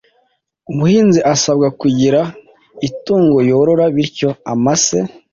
[0.71, 2.19] umuhinzi asabwa kugira
[2.87, 3.85] itungo yorora.
[3.95, 4.99] Bityo amase,